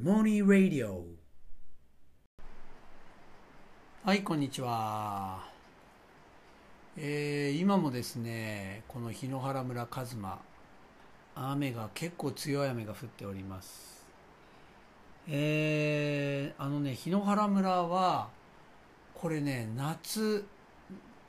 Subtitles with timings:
[0.00, 1.04] モニー・ラディオ
[4.04, 5.44] はいこんにちは、
[6.96, 10.40] えー今もですねこの檜原村一馬
[11.34, 14.06] 雨が結構強い雨が降っております。
[15.28, 18.28] えーあのね檜原村は
[19.14, 20.44] これね夏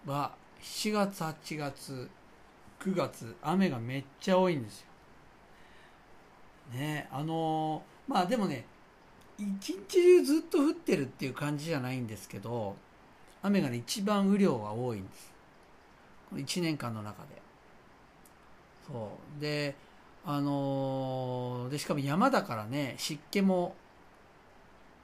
[0.06, 2.10] は7月8月
[2.80, 4.88] 9月雨がめっちゃ多いんですよ。
[6.74, 8.66] ねあのまあでもね
[9.38, 12.76] 一日中ずっと降ってるっていう感じじゃないんですけど
[13.42, 15.34] 雨がね一番雨量が多いんです。
[16.30, 17.42] この1年間の中で。
[18.88, 19.42] そう。
[19.42, 19.76] で
[20.26, 23.76] あのーでしかも山だからね湿気も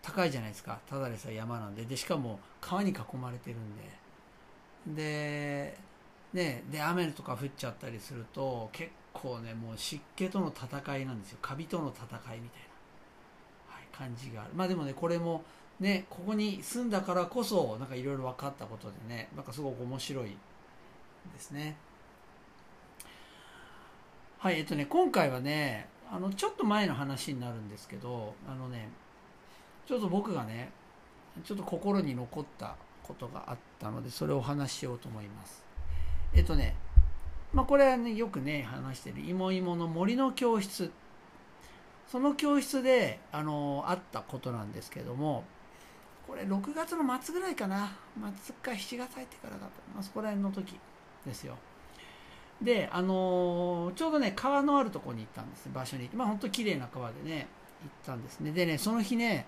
[0.02, 0.80] 高いじゃないですか。
[0.90, 1.84] ただでさえ山なんで。
[1.86, 4.00] でしかも川に囲まれてるんで。
[4.96, 5.78] で
[6.34, 11.40] ねで雨とか降っちゃったりすると結構ねもう湿気との戦いなんですよ。
[11.42, 12.69] カビとの戦いみたいな、
[14.00, 14.52] 感じがある。
[14.56, 15.44] まあでもねこれも
[15.82, 21.76] ねここに住んだからこそなんかいろいろ分かったことでねなんかすごく面白いですね。
[24.38, 28.90] はいえっとね今回はねあのちょっと前の話になるんですけどあのね
[29.86, 30.72] ちょっと僕がね
[31.44, 35.64] ちょっと心に残ったことがあったのでそれをお話ししようと思います。
[36.34, 36.76] えっとね
[37.54, 40.92] まあこれはねよくね話してる芋芋の森の教室
[42.12, 45.44] その教室であのあったことなんですけども
[46.28, 47.92] これ6月の末ぐらいかな。
[48.44, 50.80] 末か7月入ってからだったまあそこら辺の時
[51.26, 51.58] ですよ。
[52.62, 55.70] であのちょうどね川のあるところに行ったんです。
[55.74, 56.10] 場所に。
[56.14, 57.48] まあ本当綺麗な川でね
[57.82, 58.52] 行ったんですね。
[58.52, 59.46] でねその日ね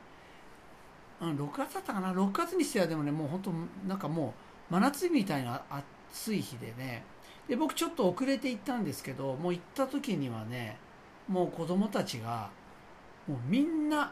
[1.20, 2.12] うん、6月だったかな。
[2.14, 3.52] 6月にしてはでもねもう本当
[3.88, 4.34] なんかも
[4.70, 5.62] う真夏日みたいな
[6.09, 7.04] 暑い日でね。
[7.48, 10.78] で僕ちょっと遅れて行ったんですけどもう行った時にはね
[11.31, 12.49] もう子供たちが
[13.25, 14.11] もうみんな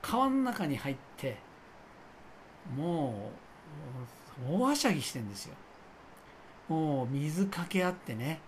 [0.00, 1.36] 川の中に入って
[2.76, 3.30] も
[4.48, 5.54] う大はしゃぎしてんですよ。
[6.68, 8.38] もう水かけ合ってね。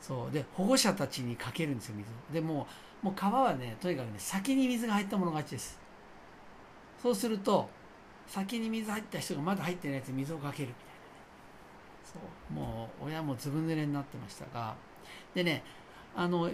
[0.00, 0.32] そう。
[0.32, 2.10] で保護者たちにかけるんですよ水。
[2.10, 2.66] をでも
[3.02, 5.78] うもう川はねとにかくね先に水が入ったもの勝ちです。
[7.00, 7.68] そうすると
[8.26, 10.98] 先に水入った人がまだ入ってないやつに水をかけるみたいなね。
[12.04, 12.18] そ
[12.50, 12.54] う。
[12.54, 14.74] もう親もずぶ濡れになってましたが。
[15.34, 15.62] でね
[16.16, 16.50] あの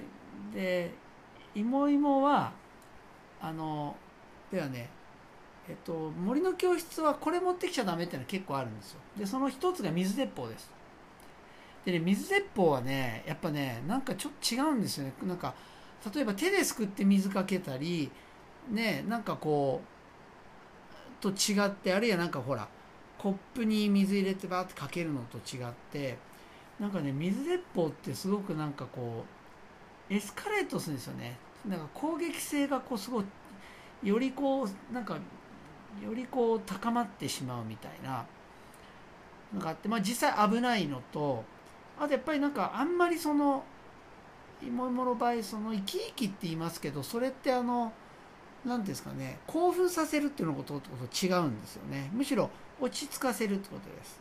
[0.55, 0.93] で
[1.55, 2.53] 芋芋は
[3.41, 3.97] あの
[4.51, 4.91] ではね。
[5.69, 9.01] えっと森の教室はこれ持ってきちゃダメっていうのは結構あるんですよ。
[9.19, 10.73] でその一つが水鉄砲です。
[11.85, 15.13] でね水鉄砲はねやっぱねなんかちょっと違うんですよね。
[15.23, 15.55] なんか
[16.15, 18.11] 例えば手ですくって水かけたり
[18.71, 19.83] ねなんかこ
[21.21, 22.67] うと違ってあるいはなんかほら
[23.19, 26.17] コップに水入れてバーってかけるのと違って
[26.81, 29.38] なんかね水鉄砲ってすごくなんかこう
[30.11, 31.37] エスカレートするんですよね。
[31.69, 33.25] なんか攻撃性がこうすごい
[34.03, 38.25] よりこうなんかよりこう高まってしまうみたいな
[39.53, 41.45] のがあってまあ実際危ないのと
[41.99, 43.65] あとやっぱりなんかあんまりその
[44.63, 47.93] 芋芋の場合その生き生きって言いますけどそれってあの
[48.65, 50.91] 何ですかね興奮させるっていうのことと
[51.27, 52.11] 違うんですよね。
[52.13, 54.21] むしろ落ち着かせるってことです。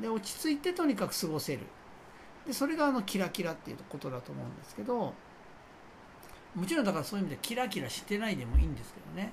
[0.00, 1.60] で落ち着いてとにかく過ごせる。
[2.46, 5.12] でそれがあのキラキラっていうことだと思うんですけど
[6.54, 9.32] もちろんだからそういう意味でキラキラしてないでもいいんですけどね、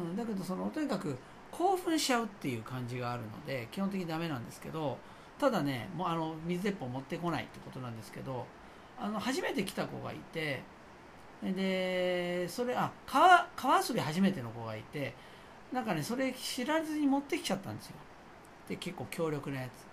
[0.00, 1.16] うん、だけどそのとにかく
[1.50, 4.98] 興奮しちゃうっていう感じがあるので基本的にダメなんですけど
[5.38, 8.46] ただねもうあの水鉄砲持ってこないってことなんですけど
[8.98, 10.62] あの初めて来た子がいて
[11.42, 15.14] でそれあ川川遊び初めての子がいて
[15.72, 17.94] なんかねそれ知らずに持ってきちゃったんですよ。
[18.68, 19.91] で結構強力なやつ。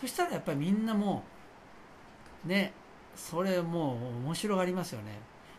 [0.00, 1.22] そしたらやっぱりみんなも
[2.44, 2.72] うね
[3.14, 5.18] それもう面白がりますよね。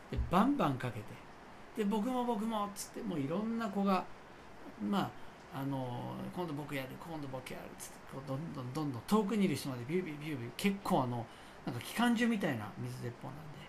[0.09, 1.05] でバンバンかけて
[1.77, 4.03] で僕も僕もっつってもういろんな子が
[4.89, 5.01] ま
[5.53, 11.25] ああの今度僕やる今度僕やるっつってこうどんどんどんどん遠くにいる人までビュービュービュービュー結構あの
[11.65, 13.61] なんか機関銃みたいな水鉄砲なんで。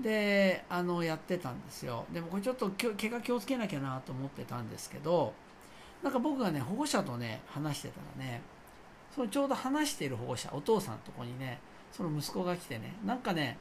[0.00, 2.04] であのやってたんですよ。
[2.12, 5.32] でもこれちょっと怪我気をつけなきゃなと思ってたんですけど
[6.02, 8.40] なんか僕がね保護者とね話してたらね
[9.14, 11.58] そのちょうど話している保護者お父さんのとこにね
[11.92, 13.58] その息子が来てねなんかね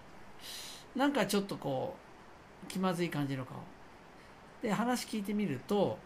[0.96, 1.96] なんかちょっとこ
[2.64, 3.58] う気まずい感じの顔。
[4.62, 5.98] で話聞いてみると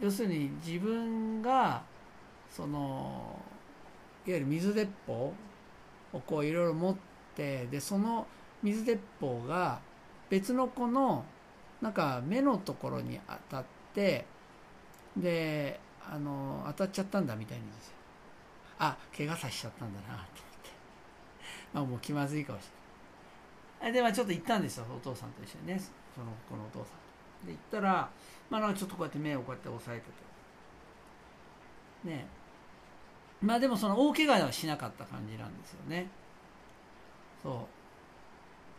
[0.00, 1.82] 要するに自分が
[2.50, 3.40] その
[4.26, 5.32] いわゆる水鉄砲
[6.12, 6.96] をこういろいろ持っ
[7.36, 8.26] てでその
[8.62, 9.80] 水鉄砲が
[10.28, 11.24] 別の子の
[11.80, 13.64] なんか目のところに当たっ
[13.94, 14.26] て
[15.16, 17.92] であの当たっちゃったんだみたいにですよ。
[18.78, 20.70] あ怪我させちゃったんだなと思って。
[21.72, 22.68] まあもう気まずい顔し
[23.80, 25.80] てでまあちょっと行ったんですよお父さんと一緒にね。
[26.14, 26.90] そのこのお父さ
[27.44, 28.08] んで行ったら
[28.50, 30.06] まあなんかちょっとこうやって目をこうやって押さえて
[32.04, 32.10] て。
[32.16, 32.26] ね。
[33.42, 36.08] まあでもその大怪我はしなかった感じなんですよね。
[37.42, 37.66] そ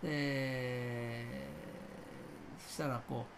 [0.04, 0.06] う。
[0.06, 1.48] で
[2.60, 3.37] そしたらこう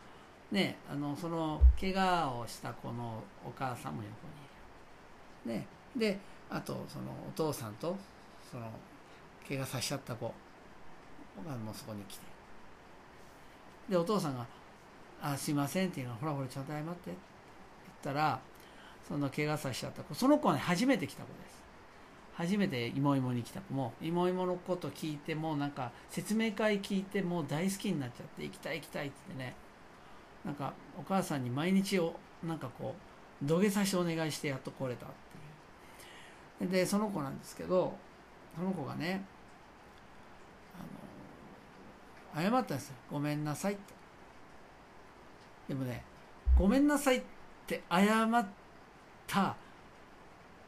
[0.51, 4.03] ねあのその怪我をした子のお母さんも
[5.45, 5.61] 横にいる。
[5.61, 6.19] ねで
[6.49, 7.95] あとそのお父さんと
[8.49, 8.69] その
[9.47, 10.25] 怪我させちゃった子
[11.45, 12.23] がもうそこに来て。
[13.89, 14.45] でお父さんが
[15.21, 17.17] 「あすいません」っていうのは「ほらほらちゃんと謝って」って言っ
[18.03, 18.39] たら
[19.07, 21.59] その怪我させちゃった子その子はね初めて来た子です。
[22.35, 23.73] 初めて芋芋に来た子。
[23.73, 29.55] も芋芋のこと聞いてもなんか説明会聞いてもう大好きになっちゃって行きたい行きたいってね。
[30.45, 32.95] なんかお母さんに毎日をなんかこ
[33.41, 35.09] う土下座してお願いしてやっと来れたっ
[36.59, 36.71] ていう。
[36.71, 37.93] でその子なんですけど
[38.55, 39.23] その子がね
[42.35, 42.95] あの謝ったんですよ。
[43.11, 43.93] ごめんなさいって。
[45.69, 46.03] でもね
[46.57, 47.21] ごめんなさいっ
[47.67, 48.47] て謝っ
[49.27, 49.55] た。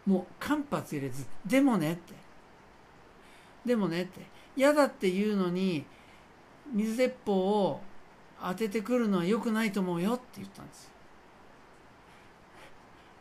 [0.06, 2.14] もう間髪入れずでもねって。
[3.66, 4.22] でもねって。
[4.56, 5.86] 嫌だって言うのに
[6.74, 7.82] 水鉄砲を
[8.44, 10.92] 当ててくるのは良くないと思うよって言ったんです。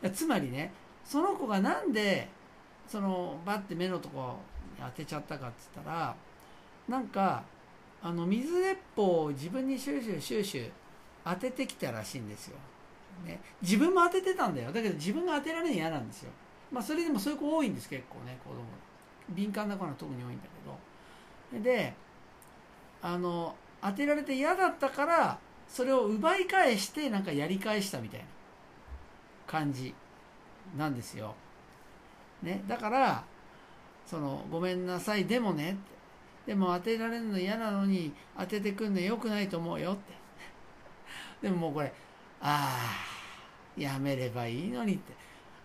[0.01, 0.73] よつまりね
[1.05, 2.27] その子がなんで
[2.87, 4.37] そのバッて目のとこ
[4.77, 6.15] に当てちゃったかっつったら
[6.87, 7.43] なんか
[8.01, 10.71] あの水鉄砲を自分にシューシューシューシュー
[11.23, 12.57] 当ててきたらしいんですよ、
[13.25, 14.71] ね、自分も当ててたんだよ。
[14.71, 16.31] だけど自分が当てられるの嫌なんですよ。
[16.71, 18.61] まあそれでもそういう子多いんです結構ね子供。
[19.29, 20.43] 敏感な子は特に多いんだ
[21.51, 21.63] けど。
[21.63, 21.93] で
[23.01, 28.25] あの当てられて嫌だったからそれを奪い返してなんかやり返したみたいな
[29.47, 29.93] 感じ
[30.77, 31.33] なんですよ。
[32.43, 33.23] ね、だから
[34.05, 35.77] そのごめんなさいでもね
[36.45, 40.13] でも当てられるの嫌なのに当ててくんのよくないと思うよって。
[41.41, 41.93] でももうこれ
[42.41, 42.77] あ
[43.77, 45.13] あやめればいいのにって。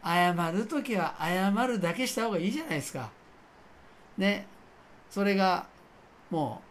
[0.04, 3.10] 謝る時は謝るだけした方がいいじゃないですか。
[4.16, 4.46] ね
[5.10, 5.66] それが
[6.30, 6.65] もう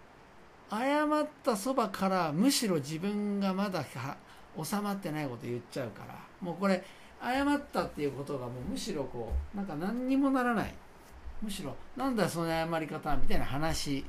[0.70, 3.84] 謝ったそばからむしろ自分がまだ
[4.64, 6.84] 収まってないこと言っちゃうからもうこれ
[7.22, 10.74] 謝ったっていうことがもうむしろこうなんか何にもならない。
[11.42, 14.06] むしろなんだその謝り方みたいな話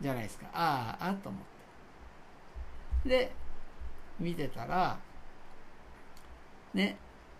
[0.00, 0.46] じゃないですか。
[0.52, 1.42] あああと思っ
[3.02, 3.08] て。
[3.08, 3.32] で
[4.18, 4.98] 見てたら
[6.74, 6.96] ね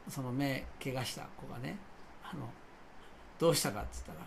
[0.09, 1.77] その目怪我した子がね
[2.23, 2.49] あの
[3.39, 4.19] どうしたかっつったら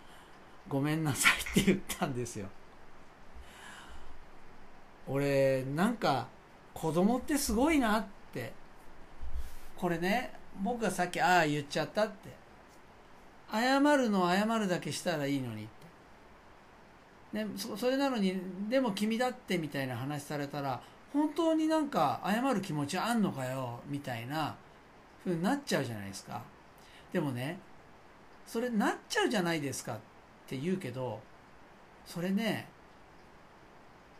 [0.68, 2.46] 「ごめんなさい」って言ったんですよ。
[5.08, 6.26] 俺なんか
[6.72, 8.52] 子供ってすごいなって。
[9.76, 12.44] これね僕がさっきああ言っちゃったって。
[13.52, 15.66] 謝るの謝るだけしたらいいのにっ
[17.32, 20.80] て、ね、そそれなのにでも君だってみたいな話されたら
[21.12, 24.56] 本当になんか謝る気持ちあんのかよみたいな
[25.22, 26.42] ふうになっちゃうじゃないですか。
[27.12, 27.60] でもね
[28.46, 29.98] それなっちゃうじゃないですかっ
[30.48, 31.20] て言うけど
[32.04, 32.68] それね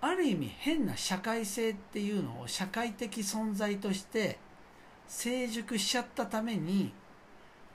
[0.06, 4.38] ある意味変な社会性っていうのを社会的存在として
[5.08, 6.92] 成熟しちゃったために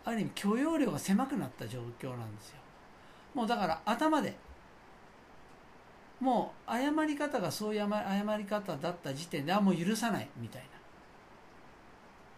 [0.06, 2.58] ある意味許容量が狭くなった状況なんですよ。
[3.34, 4.36] もうだから頭で
[6.20, 10.68] もう謝り方がそういう謝り方だった時点であもう許さないみたいな。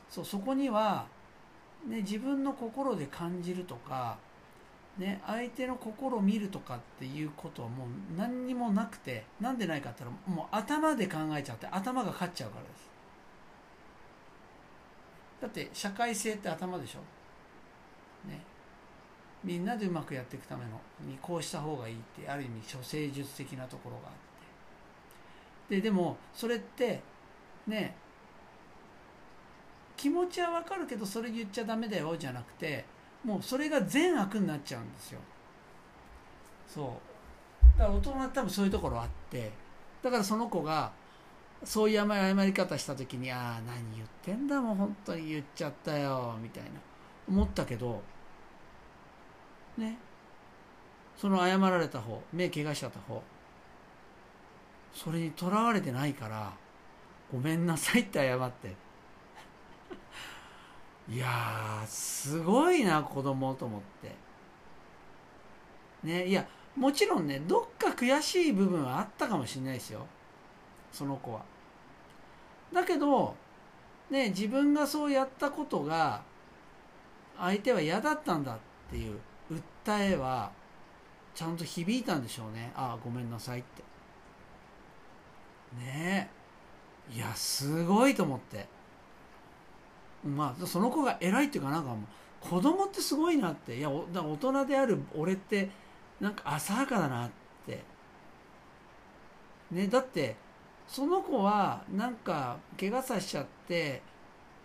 [0.10, 1.06] そうそこには、
[1.86, 4.18] ね、自分の心で感じるとか、
[5.02, 12.92] ね、相手の心を見るとかっていうことはもう何にもなくてなんでないかって言ったらもう頭で考えちゃって頭が勝っちゃうからです。
[15.42, 17.00] だって社会性って頭でしょ？
[18.30, 18.42] ね。
[19.44, 24.14] みんなでうまくやっていくためのにこうした方がいいってある意味処世術的なところがあっ
[25.68, 25.76] て。
[25.78, 27.02] ででもそれって
[27.66, 27.96] ね
[29.98, 32.86] 気持ちはわかるけどそれ言っちゃダメだよじゃなくて
[33.24, 35.20] もうそれが善悪になっちゃうんですよ。
[36.68, 36.98] そ
[37.76, 37.80] う。
[37.80, 39.52] だから大人は多分そういうところあって。
[40.02, 40.92] だからその子が
[41.64, 46.36] そういう謝り方した時にああ何言ってんだもん本当に言っちゃったよ。
[46.42, 46.70] みたいな。
[47.28, 48.02] 思ったけど。
[49.78, 49.98] ね。
[51.16, 53.22] その謝られた方目怪我しちゃった方。
[54.94, 56.52] それにとらわれてないから
[57.32, 58.76] ごめんなさいって謝って。
[61.10, 64.16] いやすごいな子供と思って。
[66.04, 70.06] ねいやもちろんねどっか悔しい部分はあったかもしれないですよ。
[70.92, 71.44] その子は。
[72.74, 73.36] だけど
[74.10, 76.22] ね自分がそうやったことが
[77.38, 78.58] 相手は嫌だったんだっ
[78.90, 79.20] ていう
[79.86, 80.52] 訴えは
[81.34, 82.72] ちゃんと響いたんでしょうね。
[82.76, 83.84] ああごめんなさいって。
[85.78, 86.30] ね
[87.10, 88.68] えいやすごいと思って。
[90.26, 93.78] まあその子が偉いっていうかなんかもう子供ってすごいなって。
[93.78, 95.70] いや大人である俺って
[96.20, 97.30] なんか浅はかだなっ
[97.66, 97.84] て。
[99.72, 100.36] ねだって
[100.88, 104.02] その子はなんか怪我させちゃって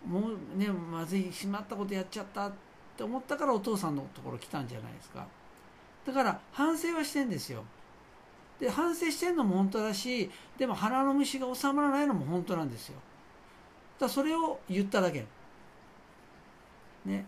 [0.05, 2.51] もうねまずいしまったことやっちゃったっ
[2.97, 5.25] て思ったからお父さんのところ来たんじゃないですか。
[6.05, 7.63] だから反省はしてんですよ。
[8.59, 12.95] で反省してんのも本当だしでも鼻の虫が収まらないのも本当なんですよ。
[13.99, 15.25] だそれを言っただけ。
[17.07, 17.25] ね。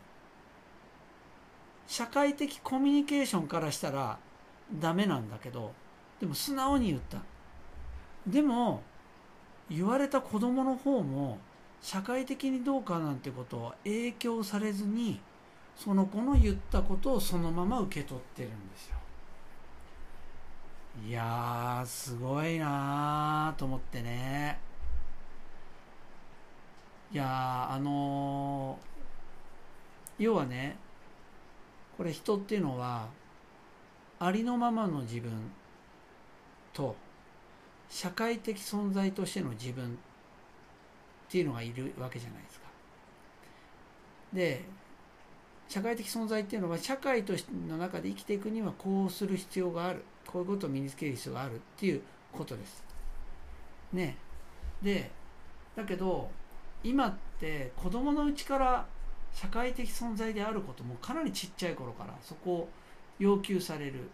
[1.88, 4.20] 社会的コミュニケーションからしたら
[4.80, 5.74] ダメなんだけど
[6.20, 7.18] でも素直に言った。
[8.28, 8.84] でも
[9.70, 11.40] 言われた子供の方も
[11.82, 15.20] 社会的にどうかなんてことを影響されずに
[15.76, 18.98] その子の言ったことをそのまま受け取ってるんですよ。
[21.08, 24.60] いやーすごいなーと思ってね。
[27.12, 28.78] いやあの、
[30.20, 30.78] 要はね
[31.98, 33.08] これ人っていうのは
[34.20, 35.32] ありのままの自分
[36.74, 36.96] と
[37.90, 39.90] 社会的存在としての自分っ
[41.30, 42.68] ていうのがいるわけじゃないですか。
[44.34, 44.64] で
[45.68, 52.84] 社会的存在っていうのは社会としての中で生きていくにはこうする必要があるこういうことを身につける必要があるっていうことです。
[53.94, 54.18] ね
[54.82, 55.12] で
[55.76, 56.30] だけど
[56.84, 58.88] 今って子供のうちから
[59.34, 62.70] 社会的存在であることもかなりちっちゃい頃からそこを
[63.20, 64.10] 要求される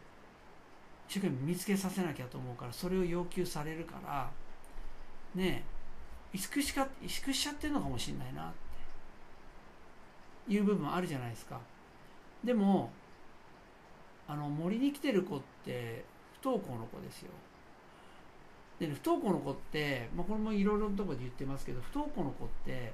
[1.07, 4.29] 一生懸命見つけさせなきゃと思うからそれを要求されるから
[5.33, 5.63] ね
[6.33, 8.51] え萎縮しか萎縮しちゃってるのかもしれないなっ
[10.47, 11.59] ていう部分あるじゃないですか。
[12.43, 12.91] でも
[14.27, 16.03] あの森に来てる子って
[16.41, 17.31] 不登校の子ですよ。
[18.79, 22.93] で、ね、不登校の子って、まあ、これもいろいろなところで言ってますけど不登校の子って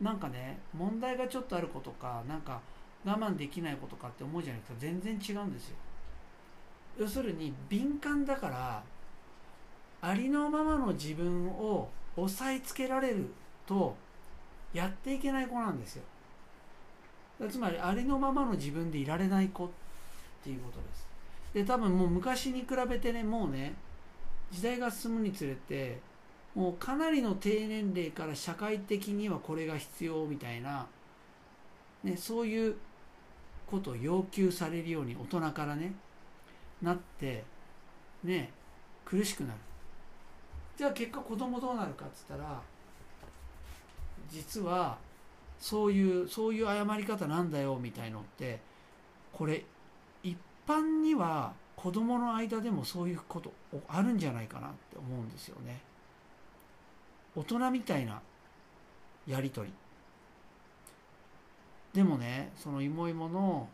[0.00, 2.60] なんかね問題がちょっとある子とかなんか
[3.04, 4.78] 我慢できない子とかって思うじゃないですか。
[4.78, 5.76] 全然違うんですよ。
[6.98, 8.82] 要するに敏感だから
[10.00, 13.30] ありのままの自分を押さえつけられる
[13.66, 13.96] と
[14.72, 16.02] やっていけない子なんですよ。
[17.50, 19.68] つまりありのままの自分でいられない子っ
[20.42, 21.06] ていうことです。
[21.54, 23.74] で多分もう昔に比べてねもうね
[24.50, 25.98] 時代が進むにつれて
[26.56, 30.86] もうかなりの低年齢から社会的にはこれが必要みたいな、
[32.02, 32.76] ね、そういう
[33.66, 35.92] ことを要求されるように大人からね
[36.80, 37.44] なって
[38.24, 38.50] ね
[39.04, 39.58] 苦しくなる。
[40.78, 42.60] じゃあ結果子供どうなるかっつったら
[44.30, 44.96] 実は
[45.58, 48.60] そういうそういう謝り方なんだよみたいのって
[49.30, 49.62] これ
[50.22, 50.36] 一
[50.66, 53.52] 般には子供の間でもそういうこと
[53.88, 55.80] あるんじゃないかなって思うんですよね。
[57.36, 58.20] 大人みたいな
[59.26, 59.74] やり取り。
[61.92, 63.68] でもねその芋芋の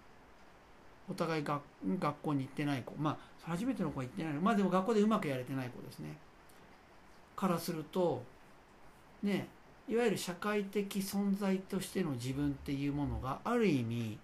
[1.11, 1.63] お互い学
[1.99, 2.95] 学校に行ってない子。
[2.99, 6.17] まあ初めての子は行ってないまあでも学校でうまくやれてない子ですね。
[7.35, 8.23] からすると
[9.23, 9.49] ね
[9.89, 14.19] いわゆる社会的存在としての自分っていうものがある意味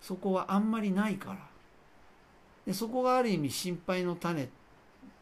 [0.00, 1.38] そこはあんまりないから。
[2.66, 4.48] でそこがある意味心配の種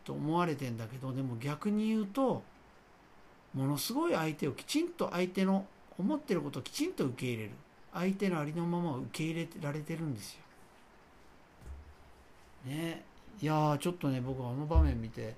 [0.05, 2.43] と思われてんだけどでも逆に言うと
[3.55, 5.67] ものすごい相手をきちんと相手の
[5.99, 7.51] 思ってることをきちんと受け入れる。
[7.93, 10.41] 相手のありのままを受け入れられてるんですよ。
[12.67, 13.03] ね。
[13.41, 15.35] いやちょっとね僕あの場面見て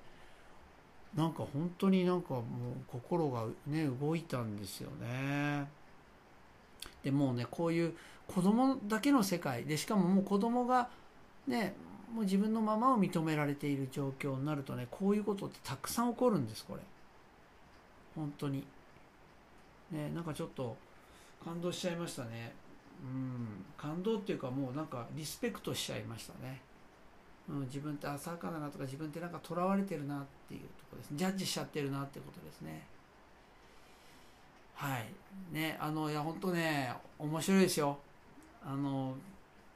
[1.15, 2.43] なんか本当になんかもう
[2.91, 5.67] 心がね動いたんですよね。
[7.03, 7.93] でもうねこういう
[8.27, 9.63] 子供だけの世界。
[9.65, 10.89] でしかももう子供が
[11.47, 11.75] ね
[12.13, 16.81] もう自分のままを認められている状況になるとねこういうことってたくさん起こるんですこれ。
[18.15, 18.63] 本当に。
[19.91, 20.75] ねなんかちょっと
[21.43, 22.53] 感動しちゃいましたね。
[23.03, 23.65] うん。
[23.77, 26.61] 感動っていうかもうなんかリスペクトしちゃいましたね。
[27.49, 31.17] うん、自分って浅はかだなとか自分ってなんかとらわれてるなっていうとこですね。
[31.17, 32.87] ジャッジしちゃってるなってことですね。
[34.75, 35.07] はい。
[35.51, 37.97] ねあのいや本当ね面白いですよ。
[38.65, 39.15] あの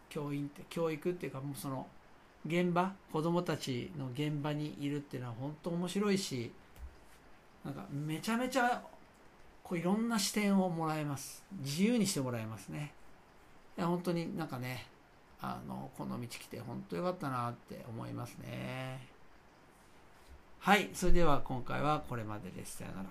[0.09, 1.85] 教員って教育っていうかもうその
[2.45, 6.51] 現場子供たちの現場にいるっていうのは本当面白いし
[7.65, 8.81] なんかめちゃめちゃ
[9.63, 11.43] こういろんな視点をもらえます。
[11.59, 12.93] 自由にしてもらえますね。
[13.77, 14.87] いや本当になんかね
[15.41, 19.07] あのこの道来て本当よかったなって思いますね。
[20.59, 22.77] はいそれでは今回はこれまでです。
[22.77, 23.09] さよなら。